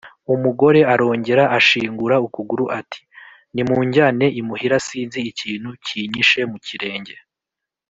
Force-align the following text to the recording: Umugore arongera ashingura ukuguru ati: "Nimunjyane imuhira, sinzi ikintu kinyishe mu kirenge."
Umugore 0.33 0.79
arongera 0.93 1.43
ashingura 1.57 2.15
ukuguru 2.25 2.65
ati: 2.79 3.01
"Nimunjyane 3.53 4.25
imuhira, 4.39 4.75
sinzi 4.87 5.19
ikintu 5.31 5.69
kinyishe 5.85 6.41
mu 6.51 6.57
kirenge." 6.67 7.15